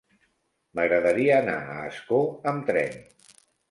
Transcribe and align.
M'agradaria 0.79 1.37
anar 1.43 1.59
a 1.59 1.79
Ascó 1.93 2.21
amb 2.57 2.69
tren. 2.75 3.03